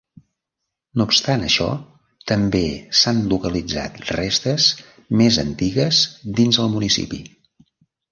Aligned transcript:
No 0.99 1.05
obstant 1.09 1.41
això, 1.47 1.65
també 2.31 2.61
s'han 2.99 3.19
localitzat 3.33 3.99
restes 4.13 4.65
més 5.21 5.37
antigues 5.45 6.01
dins 6.41 6.61
el 6.65 6.73
municipi. 6.79 7.21